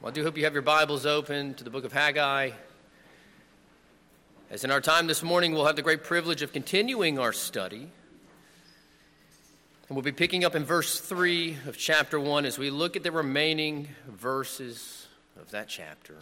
[0.00, 2.52] Well, I do hope you have your Bibles open to the book of Haggai.
[4.50, 7.82] As in our time this morning, we'll have the great privilege of continuing our study.
[7.82, 7.90] And
[9.90, 13.12] we'll be picking up in verse 3 of chapter 1 as we look at the
[13.12, 15.06] remaining verses
[15.38, 16.14] of that chapter.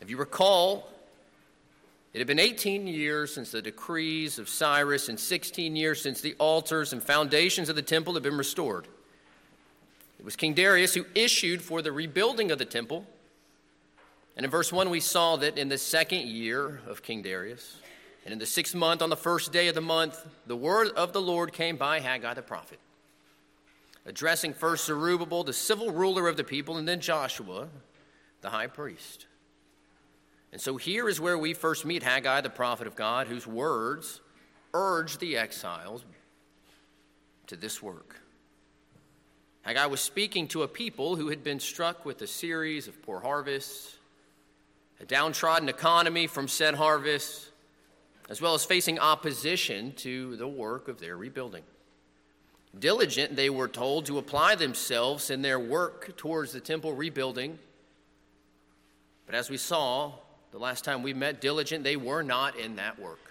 [0.00, 0.88] If you recall,
[2.14, 6.36] it had been 18 years since the decrees of Cyrus and 16 years since the
[6.38, 8.88] altars and foundations of the temple had been restored.
[10.24, 13.04] It was King Darius who issued for the rebuilding of the temple.
[14.38, 17.76] And in verse 1, we saw that in the second year of King Darius,
[18.24, 21.12] and in the sixth month, on the first day of the month, the word of
[21.12, 22.78] the Lord came by Haggai the prophet,
[24.06, 27.68] addressing first Zerubbabel, the civil ruler of the people, and then Joshua,
[28.40, 29.26] the high priest.
[30.52, 34.22] And so here is where we first meet Haggai, the prophet of God, whose words
[34.72, 36.02] urge the exiles
[37.46, 38.23] to this work.
[39.64, 43.20] Haggai was speaking to a people who had been struck with a series of poor
[43.20, 43.96] harvests,
[45.00, 47.48] a downtrodden economy from said harvests,
[48.28, 51.62] as well as facing opposition to the work of their rebuilding.
[52.78, 57.58] Diligent, they were told, to apply themselves in their work towards the temple rebuilding.
[59.24, 60.12] But as we saw
[60.50, 63.23] the last time we met, diligent, they were not in that work.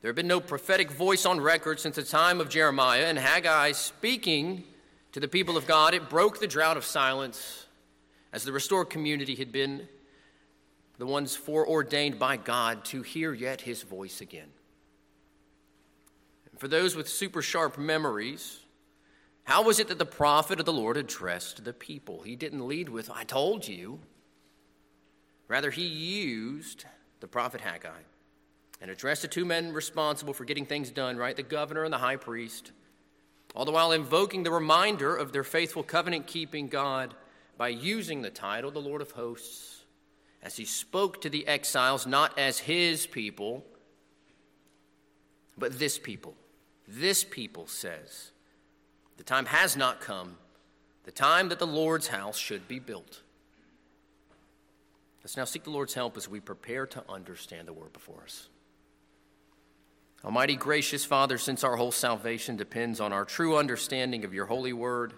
[0.00, 3.72] There had been no prophetic voice on record since the time of Jeremiah, and Haggai
[3.72, 4.64] speaking
[5.12, 7.66] to the people of God, it broke the drought of silence
[8.32, 9.88] as the restored community had been
[10.96, 14.48] the ones foreordained by God to hear yet his voice again.
[16.50, 18.60] And for those with super sharp memories,
[19.44, 22.22] how was it that the prophet of the Lord addressed the people?
[22.22, 24.00] He didn't lead with, I told you.
[25.46, 26.84] Rather, he used
[27.20, 28.00] the prophet Haggai
[28.80, 31.36] and addressed the two men responsible for getting things done, right?
[31.36, 32.72] The governor and the high priest,
[33.54, 37.14] all the while invoking the reminder of their faithful covenant keeping God
[37.58, 39.84] by using the title, the Lord of hosts,
[40.42, 43.64] as he spoke to the exiles not as his people,
[45.58, 46.34] but this people.
[46.88, 48.30] This people says,
[49.18, 50.36] The time has not come,
[51.04, 53.20] the time that the Lord's house should be built.
[55.22, 58.48] Let's now seek the Lord's help as we prepare to understand the word before us.
[60.24, 64.72] Almighty gracious Father, since our whole salvation depends on our true understanding of your holy
[64.72, 65.14] word,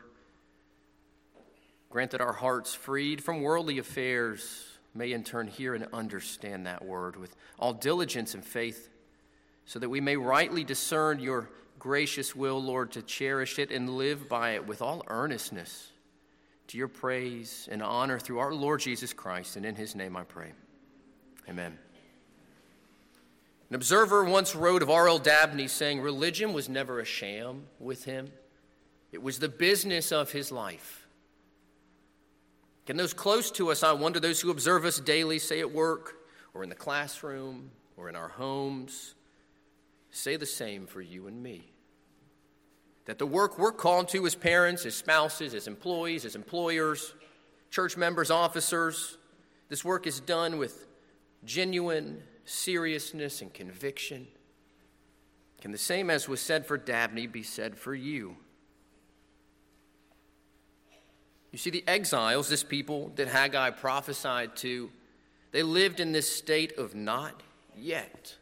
[1.91, 4.65] grant that our hearts, freed from worldly affairs,
[4.95, 8.91] may in turn hear and understand that word with all diligence and faith,
[9.65, 14.29] so that we may rightly discern your gracious will, Lord, to cherish it and live
[14.29, 15.91] by it with all earnestness
[16.69, 19.57] to your praise and honor through our Lord Jesus Christ.
[19.57, 20.53] And in his name I pray.
[21.49, 21.77] Amen.
[23.73, 25.19] An observer once wrote of R.L.
[25.19, 28.31] Dabney saying, Religion was never a sham with him,
[29.13, 31.09] it was the business of his life.
[32.85, 36.17] Can those close to us, I wonder, those who observe us daily, say at work
[36.53, 39.15] or in the classroom or in our homes,
[40.11, 41.73] say the same for you and me?
[43.07, 47.15] That the work we're called to as parents, as spouses, as employees, as employers,
[47.71, 49.17] church members, officers,
[49.71, 50.89] this work is done with
[51.47, 54.27] genuine seriousness and conviction?
[55.61, 58.37] Can the same as was said for Dabney be said for you?
[61.53, 64.91] You see, the exiles, this people that Haggai prophesied to,
[65.53, 67.43] they lived in this state of not
[67.77, 68.37] yet.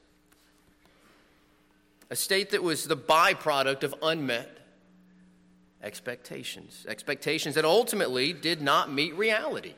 [2.09, 4.59] A state that was the byproduct of unmet
[5.83, 9.75] expectations, expectations that ultimately did not meet reality.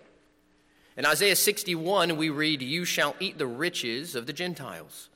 [0.97, 5.09] In Isaiah 61, we read, You shall eat the riches of the Gentiles,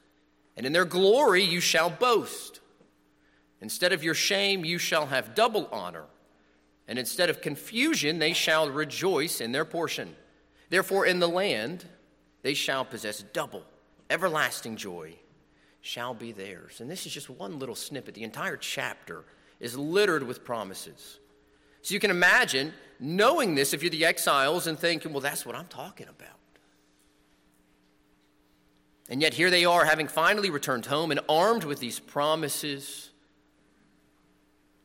[0.57, 2.61] and in their glory you shall boast.
[3.61, 6.05] Instead of your shame, you shall have double honor,
[6.89, 10.17] and instead of confusion, they shall rejoice in their portion.
[10.71, 11.85] Therefore, in the land
[12.43, 13.63] they shall possess double,
[14.09, 15.15] everlasting joy
[15.81, 16.81] shall be theirs.
[16.81, 18.15] And this is just one little snippet.
[18.15, 19.25] The entire chapter
[19.61, 21.19] is littered with promises.
[21.83, 25.55] So you can imagine knowing this if you're the exiles and thinking, well, that's what
[25.55, 26.37] I'm talking about.
[29.09, 33.11] And yet here they are, having finally returned home and armed with these promises,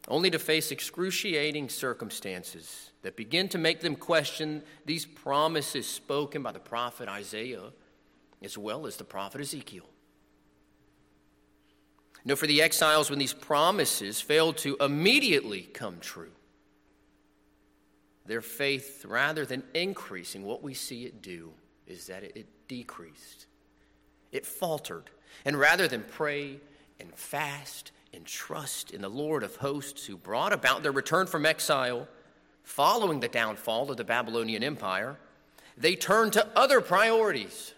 [0.08, 6.52] only to face excruciating circumstances that begin to make them question these promises spoken by
[6.52, 7.72] the prophet Isaiah
[8.44, 9.86] as well as the prophet Ezekiel.
[12.24, 16.32] No, for the exiles, when these promises failed to immediately come true,
[18.26, 21.52] their faith, rather than increasing, what we see it do
[21.88, 23.48] is that it decreased.
[24.32, 25.10] It faltered.
[25.44, 26.60] And rather than pray
[27.00, 31.46] and fast and trust in the Lord of hosts who brought about their return from
[31.46, 32.08] exile,
[32.64, 35.18] following the downfall of the Babylonian Empire,
[35.78, 37.74] they turned to other priorities,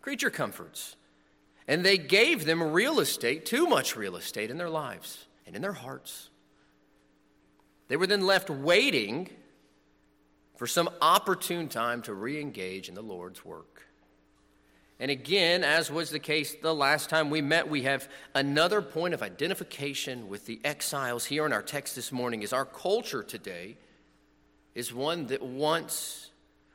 [0.00, 0.96] creature comforts,
[1.68, 5.62] and they gave them real estate, too much real estate in their lives and in
[5.62, 6.30] their hearts.
[7.88, 9.28] They were then left waiting
[10.56, 13.86] for some opportune time to re engage in the Lord's work.
[14.98, 19.12] And again, as was the case the last time we met, we have another point
[19.12, 23.76] of identification with the exiles here in our text this morning is our culture today
[24.74, 26.30] is one that wants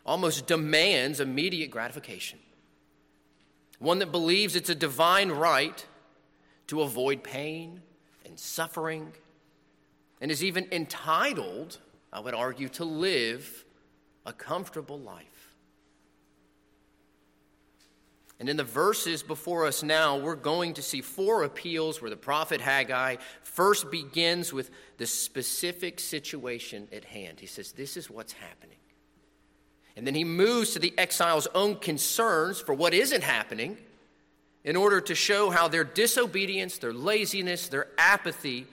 [0.06, 2.40] almost demands immediate gratification.
[3.80, 5.86] One that believes it's a divine right
[6.68, 7.82] to avoid pain
[8.26, 9.14] and suffering
[10.20, 11.80] and is even entitled,
[12.14, 13.66] I would argue, to live
[14.26, 15.52] a comfortable life.
[18.40, 22.18] And in the verses before us now, we're going to see four appeals where the
[22.18, 27.40] prophet Haggai first begins with the specific situation at hand.
[27.40, 28.78] He says, This is what's happening.
[29.96, 33.78] And then he moves to the exile's own concerns for what isn't happening
[34.64, 38.66] in order to show how their disobedience, their laziness, their apathy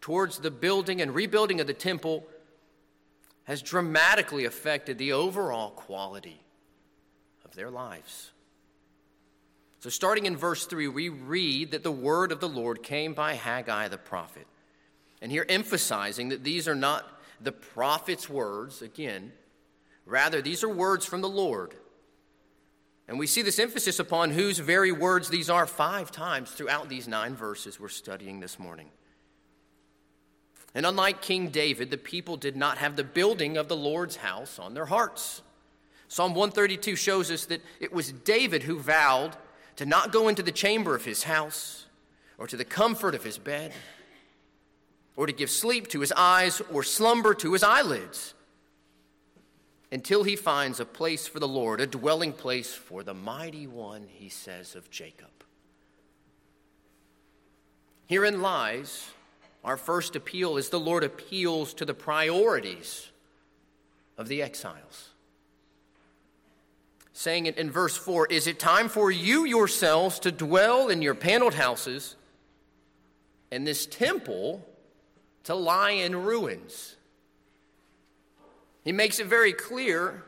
[0.00, 2.24] towards the building and rebuilding of the temple
[3.48, 6.38] has dramatically affected the overall quality
[7.46, 8.30] of their lives.
[9.80, 13.32] So, starting in verse 3, we read that the word of the Lord came by
[13.34, 14.46] Haggai the prophet.
[15.22, 17.06] And here, emphasizing that these are not
[17.40, 19.32] the prophet's words, again,
[20.04, 21.72] rather, these are words from the Lord.
[23.08, 27.08] And we see this emphasis upon whose very words these are five times throughout these
[27.08, 28.90] nine verses we're studying this morning.
[30.74, 34.58] And unlike King David, the people did not have the building of the Lord's house
[34.58, 35.42] on their hearts.
[36.08, 39.36] Psalm 132 shows us that it was David who vowed
[39.76, 41.86] to not go into the chamber of his house
[42.38, 43.72] or to the comfort of his bed
[45.16, 48.34] or to give sleep to his eyes or slumber to his eyelids
[49.90, 54.06] until he finds a place for the Lord, a dwelling place for the mighty one,
[54.08, 55.28] he says, of Jacob.
[58.06, 59.10] Herein lies
[59.64, 63.10] our first appeal is the Lord appeals to the priorities
[64.16, 65.10] of the exiles
[67.18, 71.16] saying it in verse 4 Is it time for you yourselves to dwell in your
[71.16, 72.14] paneled houses
[73.50, 74.64] and this temple
[75.42, 76.94] to lie in ruins?
[78.84, 80.22] He makes it very clear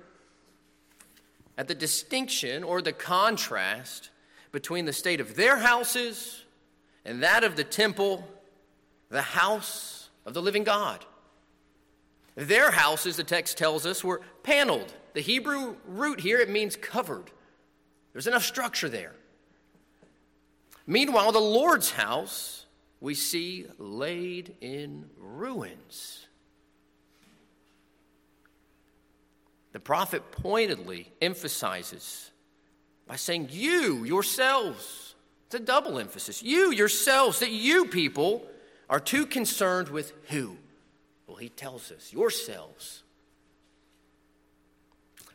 [1.56, 4.11] at the distinction or the contrast
[4.50, 6.43] between the state of their houses
[7.05, 8.26] and that of the temple,
[9.11, 11.05] the house of the living God.
[12.37, 14.95] Their houses, the text tells us, were paneled.
[15.12, 17.31] The Hebrew root here, it means covered.
[18.12, 19.15] There's enough structure there.
[20.87, 22.67] Meanwhile, the Lord's house
[23.01, 26.27] we see laid in ruins.
[29.73, 32.31] The prophet pointedly emphasizes
[33.07, 35.15] by saying, You yourselves,
[35.47, 38.47] it's a double emphasis, you yourselves, that you people
[38.91, 40.57] are too concerned with who?
[41.27, 43.05] Well, he tells us, yourselves.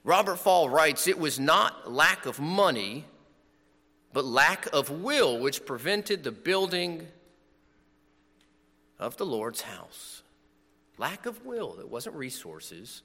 [0.03, 3.05] Robert Fall writes, It was not lack of money,
[4.11, 7.07] but lack of will which prevented the building
[8.99, 10.21] of the Lord's house.
[10.97, 13.03] Lack of will, it wasn't resources.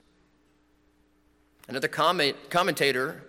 [1.69, 3.25] Another comment, commentator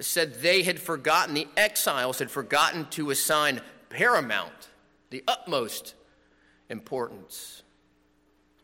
[0.00, 4.68] said they had forgotten, the exiles had forgotten to assign paramount,
[5.08, 5.94] the utmost
[6.68, 7.62] importance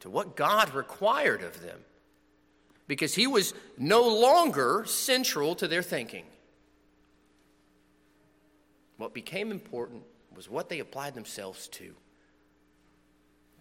[0.01, 1.81] to what God required of them
[2.87, 6.25] because he was no longer central to their thinking.
[8.99, 10.03] What became important
[10.37, 11.95] was what they applied themselves to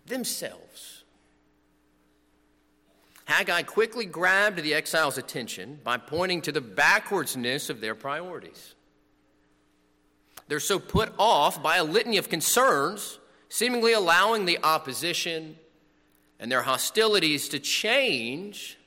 [0.05, 1.03] themselves.
[3.25, 8.75] Haggai quickly grabbed the exiles' attention by pointing to the backwardsness of their priorities.
[10.47, 13.19] They're so put off by a litany of concerns,
[13.53, 15.55] seemingly allowing the opposition
[16.39, 18.79] and their hostilities to change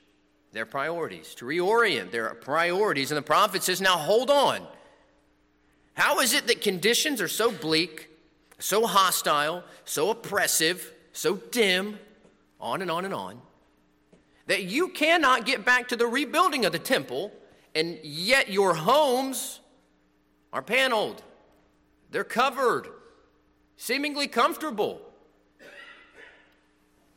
[0.51, 3.09] their priorities, to reorient their priorities.
[3.09, 4.67] And the prophet says, Now hold on.
[5.93, 8.09] How is it that conditions are so bleak,
[8.59, 11.97] so hostile, so oppressive, so dim,
[12.59, 13.41] on and on and on,
[14.47, 17.31] that you cannot get back to the rebuilding of the temple,
[17.73, 19.61] and yet your homes
[20.51, 21.23] are paneled,
[22.11, 22.89] they're covered,
[23.77, 25.01] seemingly comfortable?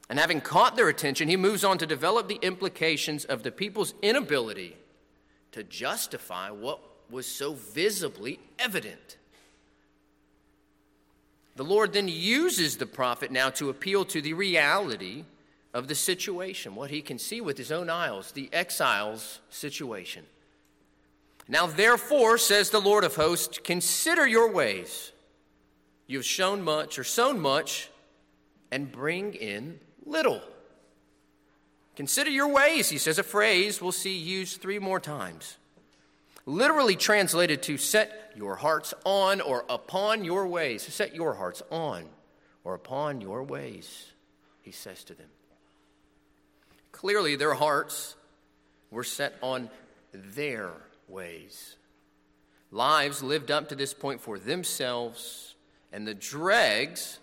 [0.08, 3.94] And having caught their attention, he moves on to develop the implications of the people's
[4.02, 4.76] inability
[5.52, 9.16] to justify what was so visibly evident.
[11.56, 15.24] The Lord then uses the prophet now to appeal to the reality
[15.72, 20.24] of the situation, what he can see with his own eyes, the exiles' situation.
[21.46, 25.12] Now, therefore, says the Lord of hosts, consider your ways.
[26.10, 27.88] You have shown much or sown much,
[28.72, 30.42] and bring in little.
[31.94, 35.56] Consider your ways, he says, a phrase we'll see used three more times.
[36.46, 40.82] Literally translated to set your hearts on or upon your ways.
[40.82, 42.06] Set your hearts on
[42.64, 44.06] or upon your ways,
[44.62, 45.28] he says to them.
[46.90, 48.16] Clearly, their hearts
[48.90, 49.70] were set on
[50.12, 50.72] their
[51.06, 51.76] ways.
[52.72, 55.54] Lives lived up to this point for themselves,
[55.92, 57.18] and the dregs,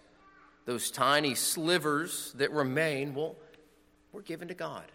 [0.66, 3.36] those tiny slivers that remain, well,
[4.12, 4.86] were given to God.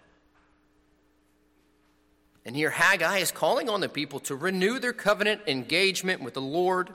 [2.45, 6.43] And here Haggai is calling on the people to renew their covenant engagement with the
[6.43, 6.91] Lord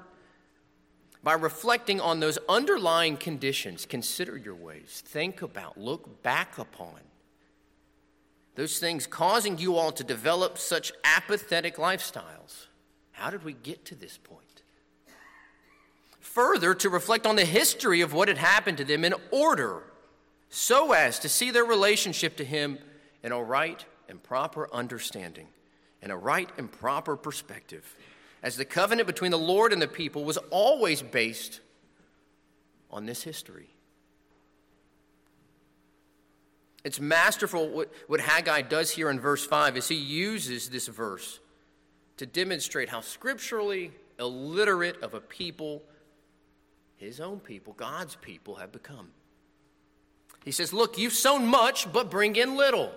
[1.23, 3.85] by reflecting on those underlying conditions.
[3.85, 6.99] Consider your ways, think about, look back upon
[8.57, 12.65] those things causing you all to develop such apathetic lifestyles.
[13.11, 14.46] How did we get to this point?
[16.37, 19.81] Further, to reflect on the history of what had happened to them in order
[20.49, 22.77] so as to see their relationship to Him
[23.23, 25.47] in a right and proper understanding,
[26.03, 27.95] in a right and proper perspective,
[28.43, 31.59] as the covenant between the Lord and the people was always based
[32.91, 33.69] on this history.
[36.83, 41.39] It's masterful what, what Haggai does here in verse 5 is he uses this verse
[42.17, 45.81] to demonstrate how scripturally illiterate of a people
[46.97, 49.09] his own people, God's people, have become.
[50.43, 52.91] He says, Look, you've sown much, but bring in little.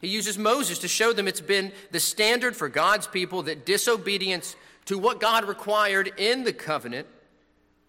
[0.00, 4.56] He uses Moses to show them it's been the standard for God's people that disobedience
[4.86, 7.06] to what God required in the covenant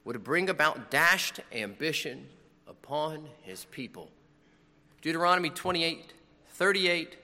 [0.03, 2.27] would bring about dashed ambition
[2.67, 4.09] upon his people.
[5.01, 6.13] Deuteronomy 28
[6.53, 7.17] 38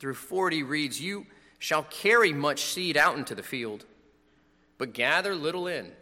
[0.00, 1.26] through 40 reads, You
[1.58, 3.86] shall carry much seed out into the field,
[4.76, 5.92] but gather little in,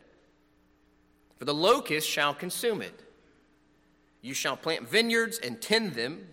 [1.40, 3.02] for the locust shall consume it.
[4.20, 6.28] You shall plant vineyards and tend them,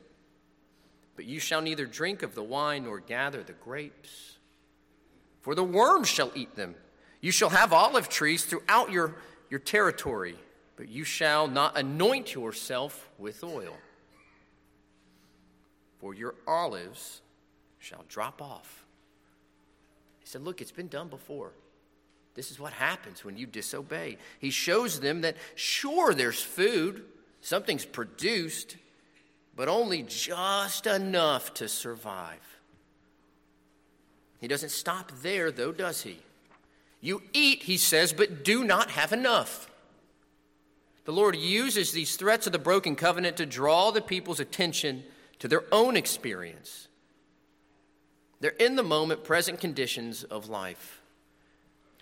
[1.15, 4.37] but you shall neither drink of the wine nor gather the grapes,
[5.41, 6.75] for the worms shall eat them.
[7.21, 9.15] You shall have olive trees throughout your,
[9.49, 10.35] your territory,
[10.75, 13.77] but you shall not anoint yourself with oil
[15.99, 17.21] for your olives
[17.79, 18.85] shall drop off.
[20.19, 21.51] He said, Look, it's been done before.
[22.37, 24.19] This is what happens when you disobey.
[24.37, 27.03] He shows them that, sure, there's food,
[27.41, 28.77] something's produced,
[29.55, 32.59] but only just enough to survive.
[34.39, 36.19] He doesn't stop there, though, does he?
[37.01, 39.67] You eat, he says, but do not have enough.
[41.05, 45.03] The Lord uses these threats of the broken covenant to draw the people's attention
[45.39, 46.87] to their own experience,
[48.41, 50.96] their in the moment present conditions of life.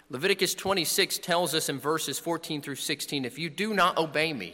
[0.09, 4.53] Leviticus 26 tells us in verses 14 through 16 if you do not obey me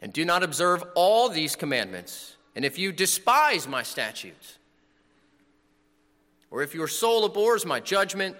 [0.00, 4.58] and do not observe all these commandments, and if you despise my statutes,
[6.50, 8.36] or if your soul abhors my judgment,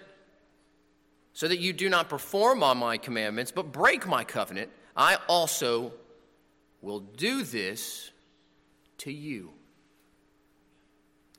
[1.35, 5.93] so that you do not perform all my commandments, but break my covenant, I also
[6.83, 8.11] will do this
[8.99, 9.51] to you.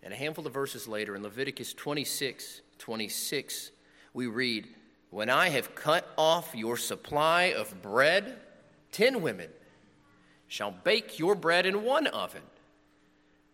[0.01, 3.71] And a handful of verses later, in Leviticus 26 26,
[4.13, 4.67] we read,
[5.09, 8.37] When I have cut off your supply of bread,
[8.91, 9.49] ten women
[10.47, 12.43] shall bake your bread in one oven,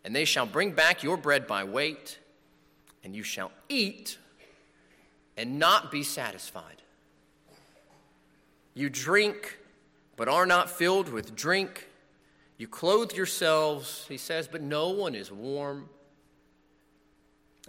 [0.04, 2.20] and they shall bring back your bread by weight,
[3.04, 4.18] and you shall eat
[5.38, 6.82] and not be satisfied.
[8.74, 9.58] You drink,
[10.16, 11.89] but are not filled with drink
[12.60, 15.89] you clothe yourselves, he says, but no one is warm.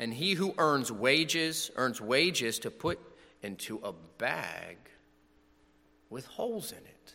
[0.00, 2.98] And he who earns wages earns wages to put
[3.42, 4.78] into a bag
[6.08, 7.14] with holes in it.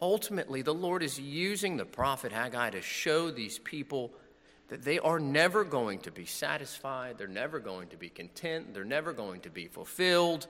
[0.00, 4.14] Ultimately, the Lord is using the prophet Haggai to show these people
[4.68, 8.84] that they are never going to be satisfied, they're never going to be content, they're
[8.84, 10.46] never going to be fulfilled,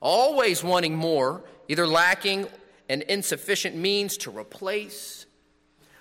[0.00, 2.48] always wanting more, either lacking
[2.88, 5.26] an insufficient means to replace,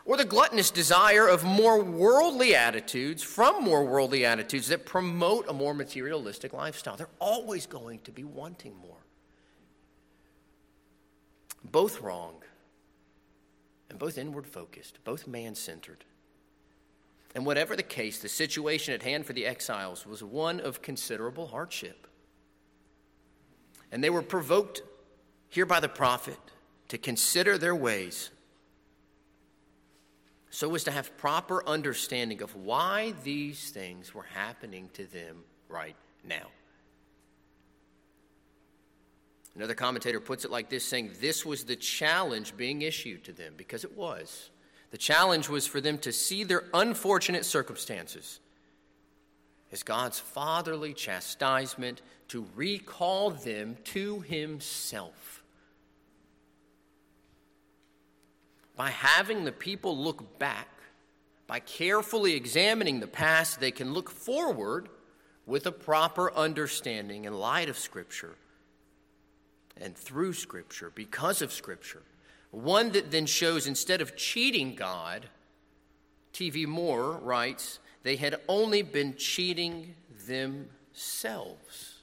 [0.08, 5.54] or the gluttonous desire of more worldly attitudes from more worldly attitudes that promote a
[5.54, 6.96] more materialistic lifestyle.
[6.96, 9.04] They're always going to be wanting more.
[11.70, 12.36] Both wrong
[13.90, 16.06] and both inward focused, both man centered.
[17.36, 21.48] And whatever the case, the situation at hand for the exiles was one of considerable
[21.48, 22.08] hardship.
[23.92, 24.82] And they were provoked
[25.50, 26.40] here by the prophet
[26.88, 28.30] to consider their ways.
[30.50, 35.96] So as to have proper understanding of why these things were happening to them right
[36.24, 36.48] now.
[39.56, 43.54] Another commentator puts it like this saying, This was the challenge being issued to them,
[43.58, 44.52] because it was.
[44.92, 48.40] The challenge was for them to see their unfortunate circumstances
[49.72, 55.44] as God's fatherly chastisement to recall them to Himself.
[58.78, 60.70] By having the people look back,
[61.48, 64.88] by carefully examining the past, they can look forward
[65.46, 68.36] with a proper understanding in light of Scripture
[69.80, 72.02] and through Scripture, because of Scripture.
[72.52, 75.28] One that then shows instead of cheating God,
[76.34, 76.66] T.V.
[76.66, 79.96] Moore writes, they had only been cheating
[80.28, 81.97] themselves.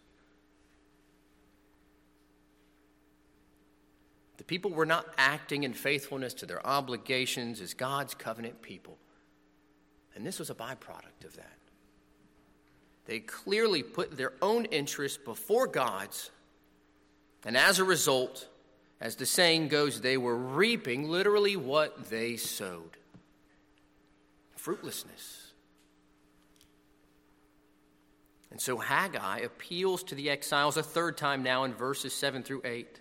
[4.44, 8.98] The people were not acting in faithfulness to their obligations as God's covenant people.
[10.14, 11.58] And this was a byproduct of that.
[13.06, 16.30] They clearly put their own interests before God's
[17.44, 18.48] and as a result,
[19.00, 22.96] as the saying goes, they were reaping literally what they sowed
[24.56, 25.52] fruitlessness.
[28.50, 32.62] And so Haggai appeals to the exiles a third time now in verses 7 through
[32.64, 33.00] 8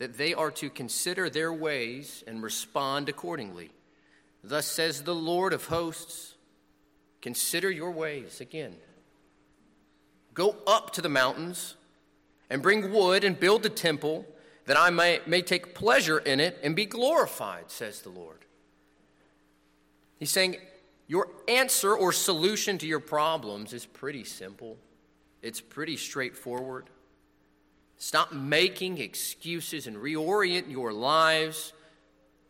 [0.00, 3.70] that they are to consider their ways and respond accordingly.
[4.42, 6.34] Thus says the Lord of hosts
[7.20, 8.76] Consider your ways again.
[10.32, 11.74] Go up to the mountains
[12.48, 14.24] and bring wood and build the temple,
[14.64, 18.46] that I may, may take pleasure in it and be glorified, says the Lord.
[20.18, 20.56] He's saying,
[21.08, 24.78] Your answer or solution to your problems is pretty simple,
[25.42, 26.88] it's pretty straightforward.
[28.02, 31.74] Stop making excuses and reorient your lives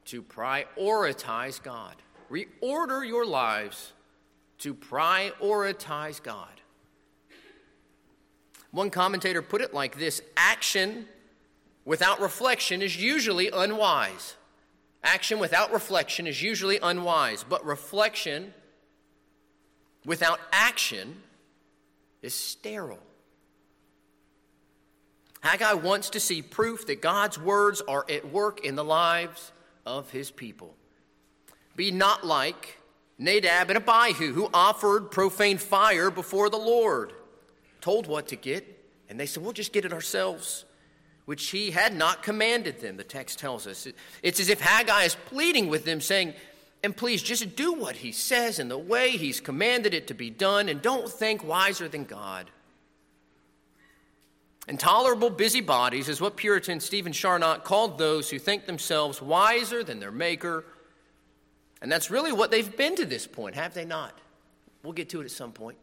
[0.04, 1.96] to prioritize God.
[2.30, 3.92] Reorder your lives
[4.58, 6.60] to prioritize God.
[8.70, 11.06] One commentator put it like this action
[11.84, 14.36] without reflection is usually unwise.
[15.02, 18.54] Action without reflection is usually unwise, but reflection
[20.06, 21.16] without action
[22.22, 23.00] is sterile.
[25.40, 29.52] Haggai wants to see proof that God's words are at work in the lives
[29.86, 30.74] of his people.
[31.76, 32.78] Be not like
[33.18, 37.12] Nadab and Abihu, who offered profane fire before the Lord
[37.80, 38.66] told what to get,
[39.08, 40.64] and they said, We'll just get it ourselves,
[41.24, 43.86] which he had not commanded them, the text tells us.
[44.22, 46.34] It's as if Haggai is pleading with them, saying,
[46.82, 50.30] And please just do what he says in the way he's commanded it to be
[50.30, 52.50] done, and don't think wiser than God.
[54.70, 60.12] Intolerable busybodies is what Puritan Stephen Charnock called those who think themselves wiser than their
[60.12, 60.64] Maker.
[61.82, 64.18] And that's really what they've been to this point, have they not?
[64.82, 65.76] We'll get to it at some point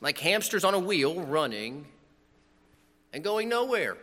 [0.00, 1.86] like hamsters on a wheel running
[3.12, 3.96] and going nowhere.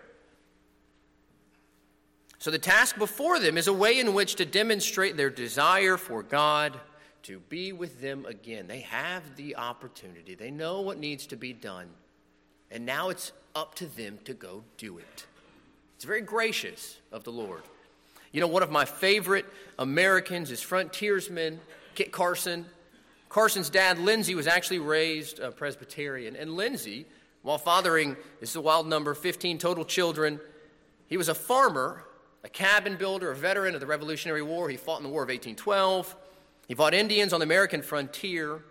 [2.37, 6.21] So, the task before them is a way in which to demonstrate their desire for
[6.21, 6.79] God
[7.23, 8.67] to be with them again.
[8.67, 11.87] They have the opportunity, they know what needs to be done,
[12.71, 15.25] and now it's up to them to go do it.
[15.95, 17.63] It's very gracious of the Lord.
[18.31, 19.45] You know, one of my favorite
[19.79, 21.59] Americans is frontiersman
[21.95, 22.65] Kit Carson.
[23.29, 26.35] Carson's dad, Lindsay, was actually raised a Presbyterian.
[26.35, 27.05] And Lindsay,
[27.41, 30.39] while fathering, this is a wild number, 15 total children,
[31.07, 32.03] he was a farmer,
[32.43, 34.69] a cabin builder, a veteran of the Revolutionary War.
[34.69, 36.15] He fought in the War of 1812.
[36.67, 38.63] He fought Indians on the American frontier.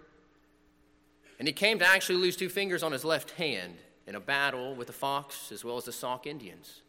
[1.38, 3.74] And he came to actually lose two fingers on his left hand
[4.06, 6.82] in a battle with the Fox as well as the Sauk Indians.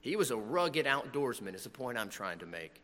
[0.00, 2.80] He was a rugged outdoorsman, is the point I'm trying to make.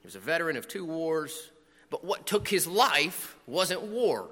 [0.00, 1.50] He was a veteran of two wars,
[1.90, 4.28] but what took his life wasn't war.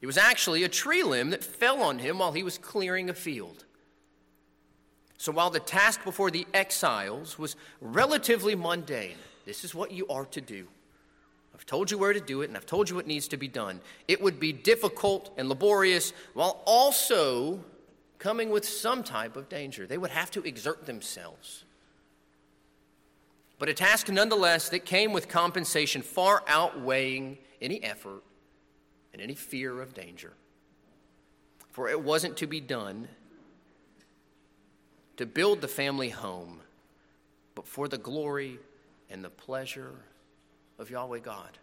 [0.00, 3.14] It was actually a tree limb that fell on him while he was clearing a
[3.14, 3.64] field.
[5.16, 10.26] So while the task before the exiles was relatively mundane, this is what you are
[10.26, 10.68] to do.
[11.58, 13.48] I've told you where to do it, and I've told you what needs to be
[13.48, 13.80] done.
[14.06, 17.64] It would be difficult and laborious while also
[18.18, 19.86] coming with some type of danger.
[19.86, 21.64] They would have to exert themselves
[23.58, 28.22] but a task nonetheless that came with compensation far outweighing any effort
[29.12, 30.32] and any fear of danger.
[31.70, 33.08] For it wasn't to be done
[35.16, 36.60] to build the family home,
[37.56, 38.60] but for the glory
[39.10, 39.94] and the pleasure
[40.78, 41.58] of Yahweh God.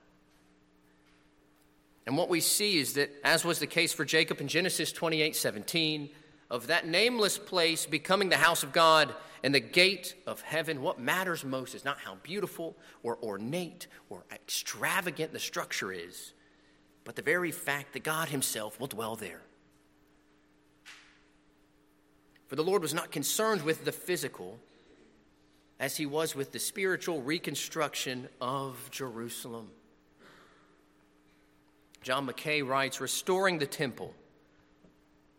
[2.05, 5.35] And what we see is that, as was the case for Jacob in Genesis 28
[5.35, 6.09] 17,
[6.51, 10.99] of that nameless place becoming the house of God and the gate of heaven, what
[10.99, 16.33] matters most is not how beautiful or ornate or extravagant the structure is,
[17.03, 19.41] but the very fact that God Himself will dwell there.
[22.47, 24.59] For the Lord was not concerned with the physical
[25.79, 29.69] as He was with the spiritual reconstruction of Jerusalem.
[32.01, 34.13] John Mackay writes Restoring the temple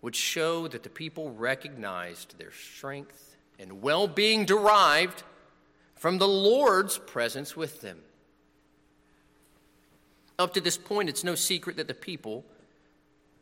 [0.03, 5.23] would show that the people recognized their strength and well being derived
[5.95, 7.99] from the Lord's presence with them.
[10.39, 12.45] Up to this point, it's no secret that the people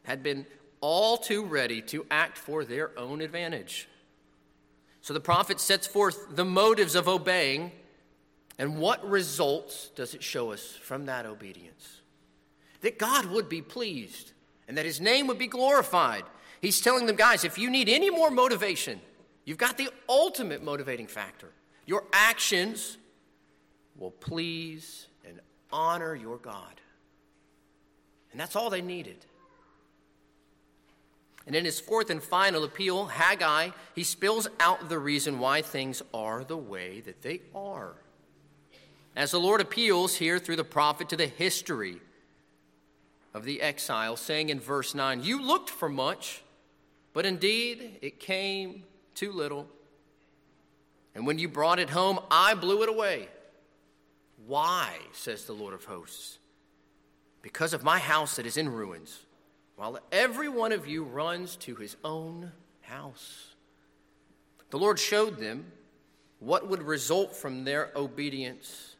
[0.05, 0.47] had been
[0.81, 3.89] all too ready to act for their own advantage.
[5.05, 7.71] So the prophet sets forth the motives of obeying,
[8.59, 12.01] and what results does it show us from that obedience?
[12.81, 14.33] That God would be pleased
[14.67, 16.25] and that his name would be glorified
[16.65, 18.99] He's telling them, guys, if you need any more motivation,
[19.45, 21.51] you've got the ultimate motivating factor.
[21.85, 22.97] Your actions
[23.99, 25.41] will please and
[25.71, 26.81] honor your God.
[28.33, 29.27] And that's all they needed.
[31.47, 36.03] And in his fourth and final appeal, Haggai, he spills out the reason why things
[36.15, 37.95] are the way that they are.
[39.15, 42.01] As the Lord appeals here through the prophet to the history
[43.35, 46.43] of the exile, saying in verse 9, You looked for much,
[47.13, 49.69] but indeed, it came too little.
[51.15, 53.29] And when you brought it home, I blew it away.
[54.47, 56.39] Why, says the Lord of hosts?
[57.43, 59.24] Because of my house that is in ruins,
[59.77, 63.55] while every one of you runs to his own house.
[64.71, 65.67] The Lord showed them
[66.39, 68.97] what would result from their obedience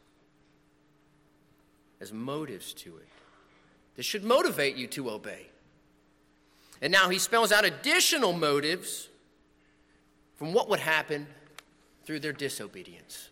[2.01, 3.09] as motives to it.
[3.97, 5.47] This should motivate you to obey.
[6.83, 9.09] And now he spells out additional motives
[10.37, 11.27] from what would happen
[12.05, 13.31] through their disobedience.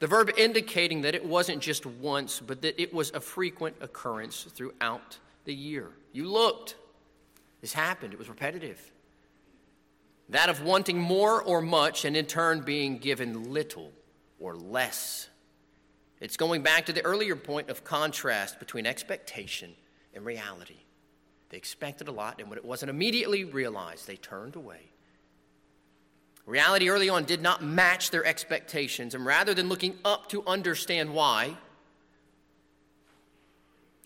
[0.00, 4.42] The verb indicating that it wasn't just once, but that it was a frequent occurrence
[4.42, 5.90] throughout the year.
[6.14, 6.76] You looked,
[7.60, 8.80] this happened, it was repetitive.
[10.28, 13.90] That of wanting more or much, and in turn being given little
[14.38, 15.28] or less.
[16.20, 19.74] It's going back to the earlier point of contrast between expectation
[20.14, 20.76] and reality.
[21.50, 24.92] They expected a lot, and when it wasn't immediately realized, they turned away.
[26.46, 31.12] Reality early on did not match their expectations, and rather than looking up to understand
[31.12, 31.56] why,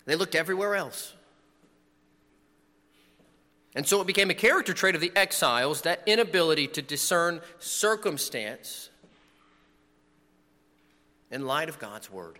[0.05, 1.13] they looked everywhere else.
[3.75, 8.89] And so it became a character trait of the exiles that inability to discern circumstance
[11.31, 12.39] in light of God's word.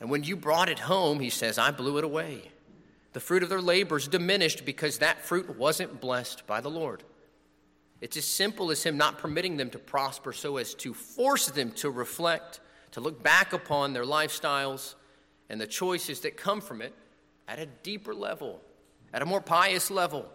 [0.00, 2.50] And when you brought it home, he says, I blew it away.
[3.12, 7.04] The fruit of their labors diminished because that fruit wasn't blessed by the Lord.
[8.00, 11.70] It's as simple as him not permitting them to prosper so as to force them
[11.72, 12.60] to reflect,
[12.92, 14.94] to look back upon their lifestyles
[15.48, 16.94] and the choices that come from it
[17.48, 18.60] at a deeper level,
[19.12, 20.26] at a more pious level.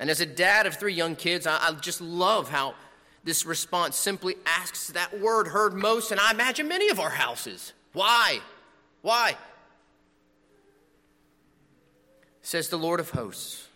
[0.00, 2.74] And as a dad of three young kids, I, I just love how
[3.22, 7.72] this response simply asks that word heard most, and I imagine many of our houses.
[7.92, 8.40] Why?
[9.02, 9.36] Why?
[12.42, 13.68] Says the Lord of hosts.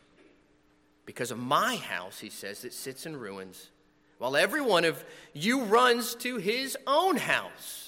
[1.06, 3.70] Because of my house, he says, that sits in ruins,
[4.18, 7.87] while every one of you runs to his own house.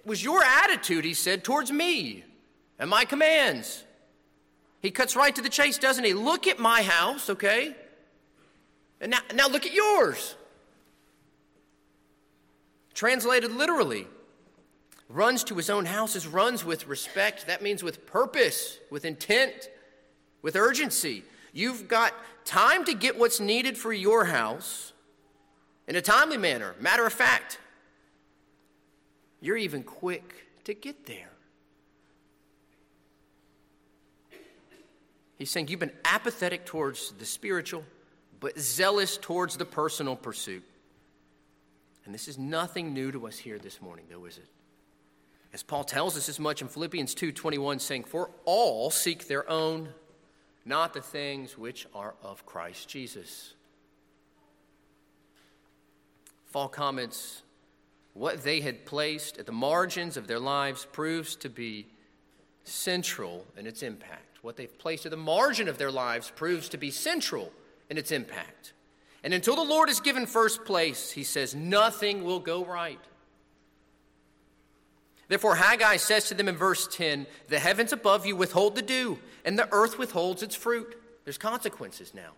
[0.00, 2.24] It was your attitude, he said, towards me
[2.78, 3.84] and my commands.
[4.80, 6.14] He cuts right to the chase, doesn't he?
[6.14, 7.76] Look at my house, okay?
[8.98, 10.36] And now, now look at yours.
[12.94, 14.06] Translated literally,
[15.10, 17.46] runs to his own houses, runs with respect.
[17.46, 19.68] That means with purpose, with intent,
[20.40, 21.24] with urgency.
[21.52, 22.14] You've got
[22.46, 24.94] time to get what's needed for your house
[25.86, 26.74] in a timely manner.
[26.80, 27.58] Matter of fact,
[29.40, 31.30] you're even quick to get there.
[35.38, 37.84] He's saying you've been apathetic towards the spiritual
[38.40, 40.64] but zealous towards the personal pursuit.
[42.04, 44.48] And this is nothing new to us here this morning, though, is it?
[45.52, 49.94] As Paul tells us as much in Philippians 2:21 saying, "For all seek their own,
[50.64, 53.54] not the things which are of Christ Jesus."
[56.46, 57.42] Fall comments
[58.14, 61.86] what they had placed at the margins of their lives proves to be
[62.64, 64.38] central in its impact.
[64.42, 67.52] What they've placed at the margin of their lives proves to be central
[67.88, 68.72] in its impact.
[69.22, 73.00] And until the Lord is given first place, he says, nothing will go right.
[75.28, 79.18] Therefore, Haggai says to them in verse 10 The heavens above you withhold the dew,
[79.44, 80.96] and the earth withholds its fruit.
[81.24, 82.32] There's consequences now.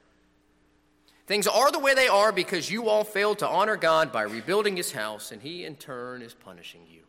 [1.26, 4.76] Things are the way they are because you all failed to honor God by rebuilding
[4.76, 7.02] his house, and he in turn is punishing you.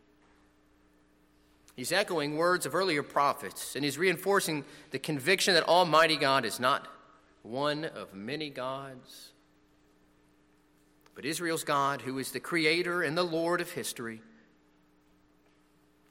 [1.76, 6.60] He's echoing words of earlier prophets, and he's reinforcing the conviction that Almighty God is
[6.60, 6.86] not
[7.42, 9.32] one of many gods,
[11.16, 14.22] but Israel's God, who is the creator and the Lord of history.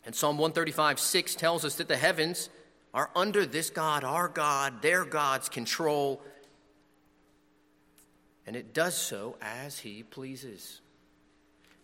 [0.06, 2.50] And Psalm 135 6 tells us that the heavens
[2.94, 6.22] are under this God, our God, their God's control,
[8.46, 10.82] and it does so as he pleases.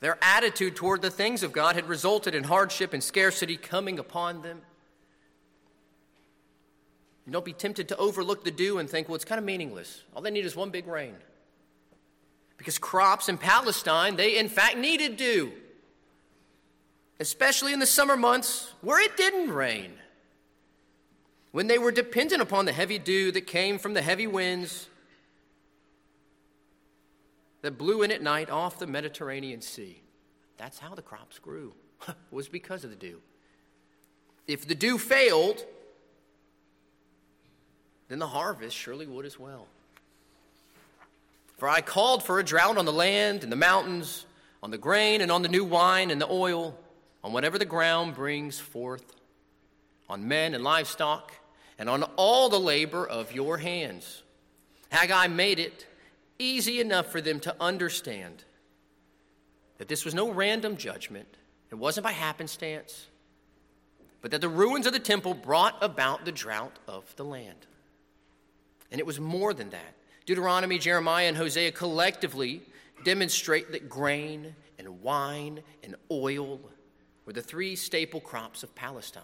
[0.01, 4.41] Their attitude toward the things of God had resulted in hardship and scarcity coming upon
[4.41, 4.61] them.
[7.25, 10.03] And don't be tempted to overlook the dew and think, well, it's kind of meaningless.
[10.15, 11.15] All they need is one big rain.
[12.57, 15.51] Because crops in Palestine, they in fact needed dew,
[17.19, 19.93] especially in the summer months where it didn't rain.
[21.51, 24.87] When they were dependent upon the heavy dew that came from the heavy winds
[27.61, 30.01] that blew in at night off the Mediterranean Sea.
[30.57, 31.73] That's how the crops grew,
[32.31, 33.21] was because of the dew.
[34.47, 35.63] If the dew failed,
[38.07, 39.67] then the harvest surely would as well.
[41.57, 44.25] For I called for a drought on the land and the mountains,
[44.63, 46.77] on the grain and on the new wine and the oil,
[47.23, 49.15] on whatever the ground brings forth,
[50.09, 51.33] on men and livestock,
[51.77, 54.23] and on all the labor of your hands.
[54.89, 55.85] Haggai made it
[56.39, 58.43] easy enough for them to understand
[59.77, 61.27] that this was no random judgment,
[61.69, 63.07] it wasn't by happenstance,
[64.21, 67.67] but that the ruins of the temple brought about the drought of the land.
[68.91, 69.95] And it was more than that.
[70.25, 72.61] Deuteronomy, Jeremiah, and Hosea collectively
[73.03, 76.59] demonstrate that grain and wine and oil
[77.25, 79.23] were the three staple crops of Palestine.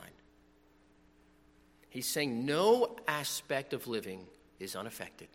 [1.89, 4.25] He's saying no aspect of living
[4.59, 5.27] is unaffected.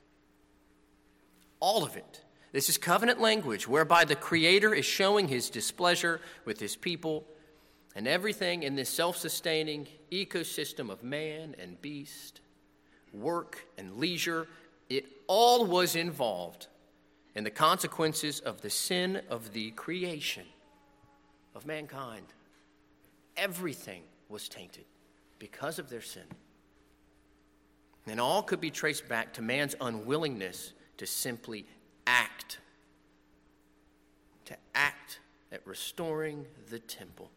[1.60, 2.24] All of it.
[2.52, 7.24] This is covenant language whereby the Creator is showing his displeasure with his people,
[7.94, 12.40] and everything in this self sustaining ecosystem of man and beast,
[13.12, 14.48] work and leisure,
[14.88, 16.66] it all was involved
[17.34, 20.44] in the consequences of the sin of the creation
[21.54, 22.26] of mankind.
[23.36, 24.84] Everything was tainted
[25.38, 26.24] because of their sin.
[28.06, 31.64] And all could be traced back to man's unwillingness to simply
[32.06, 32.58] act,
[34.44, 35.18] to act
[35.50, 37.30] at restoring the temple.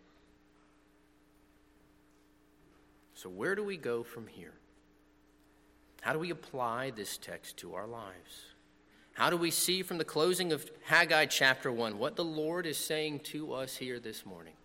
[3.13, 4.52] So, where do we go from here?
[6.02, 8.47] How do we apply this text to our lives?
[9.13, 12.78] How do we see from the closing of Haggai chapter 1 what the Lord is
[12.78, 14.56] saying to us here this morning?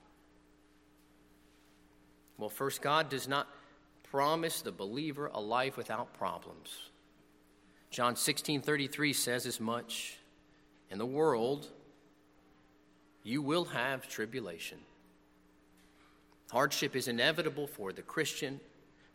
[2.36, 3.46] Well, first, God does not
[4.10, 6.90] promise the believer a life without problems.
[7.90, 10.18] John 16 33 says as much
[10.90, 11.66] In the world,
[13.22, 14.78] you will have tribulation.
[16.50, 18.60] Hardship is inevitable for the Christian.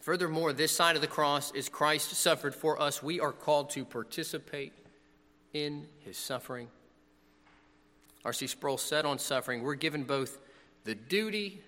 [0.01, 3.01] Furthermore, this side of the cross is Christ suffered for us.
[3.01, 4.73] We are called to participate
[5.53, 6.67] in his suffering.
[8.25, 8.47] R.C.
[8.47, 10.39] Sproul said on suffering, we're given both
[10.83, 11.61] the duty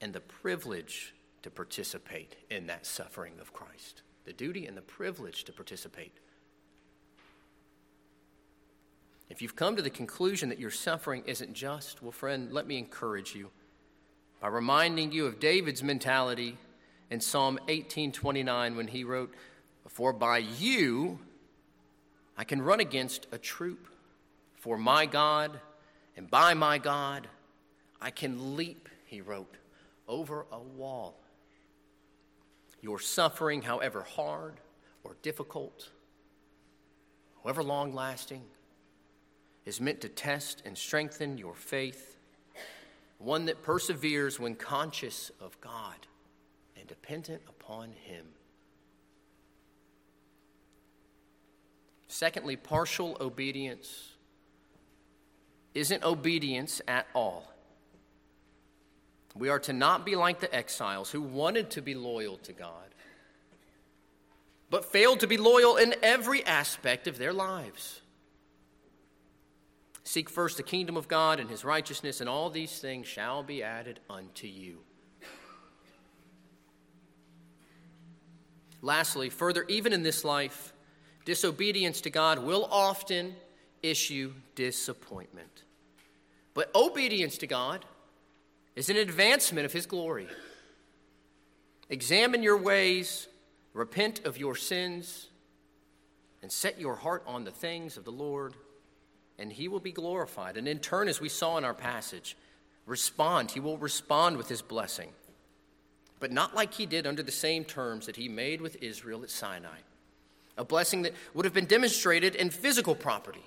[0.00, 5.44] and the privilege to participate in that suffering of Christ the duty and the privilege
[5.44, 6.12] to participate.
[9.28, 12.76] If you've come to the conclusion that your suffering isn't just, well, friend, let me
[12.76, 13.50] encourage you
[14.40, 16.58] by reminding you of David's mentality
[17.10, 19.34] in Psalm 18:29 when he wrote,
[19.88, 21.20] "For by you
[22.36, 23.88] I can run against a troop,
[24.54, 25.60] for my God
[26.16, 27.28] and by my God
[28.00, 29.56] I can leap," he wrote,
[30.06, 31.21] "over a wall."
[32.82, 34.54] Your suffering, however hard
[35.04, 35.88] or difficult,
[37.42, 38.42] however long lasting,
[39.64, 42.18] is meant to test and strengthen your faith,
[43.18, 45.94] one that perseveres when conscious of God
[46.76, 48.26] and dependent upon Him.
[52.08, 54.10] Secondly, partial obedience
[55.72, 57.51] isn't obedience at all.
[59.34, 62.94] We are to not be like the exiles who wanted to be loyal to God,
[64.68, 68.00] but failed to be loyal in every aspect of their lives.
[70.04, 73.62] Seek first the kingdom of God and his righteousness, and all these things shall be
[73.62, 74.78] added unto you.
[78.82, 80.72] Lastly, further, even in this life,
[81.24, 83.36] disobedience to God will often
[83.82, 85.62] issue disappointment.
[86.52, 87.84] But obedience to God
[88.74, 90.28] is an advancement of his glory.
[91.90, 93.28] Examine your ways,
[93.74, 95.28] repent of your sins,
[96.42, 98.54] and set your heart on the things of the Lord,
[99.38, 100.56] and he will be glorified.
[100.56, 102.36] And in turn, as we saw in our passage,
[102.86, 103.50] respond.
[103.50, 105.10] He will respond with his blessing,
[106.18, 109.30] but not like he did under the same terms that he made with Israel at
[109.30, 109.78] Sinai.
[110.58, 113.44] A blessing that would have been demonstrated in physical property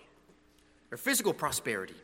[0.91, 1.95] or physical prosperity.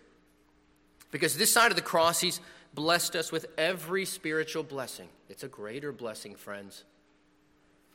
[1.09, 2.39] Because this side of the cross, he's
[2.73, 5.09] blessed us with every spiritual blessing.
[5.29, 6.83] It's a greater blessing, friends.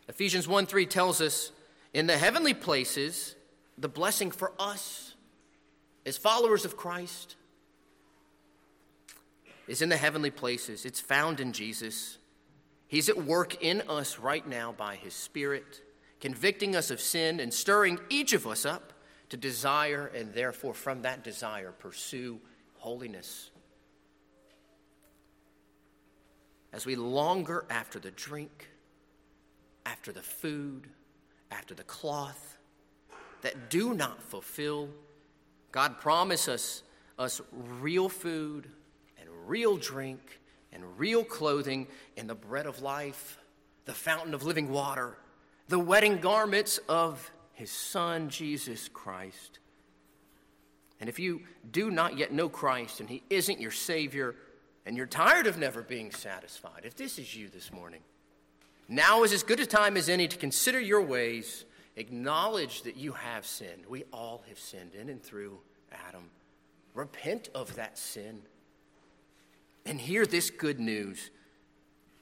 [0.09, 1.53] Ephesians 1 3 tells us
[1.93, 3.35] in the heavenly places,
[3.79, 5.15] the blessing for us
[6.05, 7.37] as followers of Christ
[9.67, 10.85] is in the heavenly places.
[10.85, 12.19] It's found in Jesus.
[12.87, 15.83] He's at work in us right now by his Spirit,
[16.21, 18.93] convicting us of sin and stirring each of us up
[19.31, 22.39] to desire and therefore from that desire pursue
[22.75, 23.51] holiness.
[26.77, 28.69] As we longer after the drink,
[29.87, 30.87] after the food,
[31.51, 32.59] after the cloth
[33.41, 34.91] that do not fulfill,
[35.73, 36.83] God promises us,
[37.19, 37.41] us
[37.81, 38.69] real food
[39.19, 40.39] and real drink
[40.71, 41.87] and real clothing
[42.19, 43.39] and the bread of life,
[43.87, 45.17] the fountain of living water,
[45.69, 49.61] the wedding garments of his Son, Jesus Christ.
[51.01, 54.35] And if you do not yet know Christ and he isn't your Savior,
[54.87, 58.01] and you're tired of never being satisfied, if this is you this morning,
[58.89, 61.65] now is as good a time as any to consider your ways,
[61.97, 63.85] acknowledge that you have sinned.
[63.89, 65.59] We all have sinned in and through
[66.09, 66.31] Adam.
[66.95, 68.43] Repent of that sin
[69.85, 71.31] and hear this good news.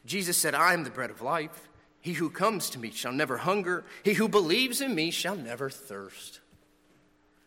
[0.06, 1.68] Jesus said, I am the bread of life.
[2.00, 3.84] He who comes to me shall never hunger.
[4.02, 6.40] He who believes in me shall never thirst.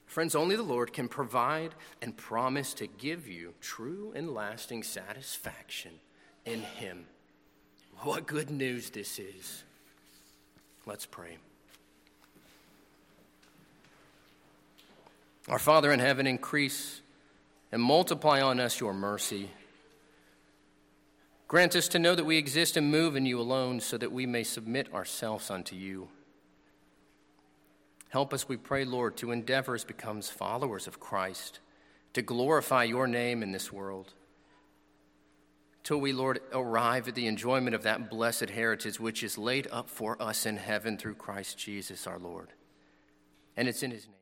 [0.07, 5.91] Friends, only the Lord can provide and promise to give you true and lasting satisfaction
[6.45, 7.05] in Him.
[7.99, 9.63] What good news this is.
[10.85, 11.37] Let's pray.
[15.47, 17.01] Our Father in heaven, increase
[17.71, 19.49] and multiply on us your mercy
[21.47, 24.25] Grant us to know that we exist and move in you alone so that we
[24.25, 26.09] may submit ourselves unto you.
[28.09, 31.59] Help us, we pray, Lord, to endeavor as becomes followers of Christ,
[32.13, 34.13] to glorify your name in this world.
[35.83, 39.89] Till we, Lord, arrive at the enjoyment of that blessed heritage which is laid up
[39.89, 42.53] for us in heaven through Christ Jesus our Lord.
[43.55, 44.16] And it's in his name.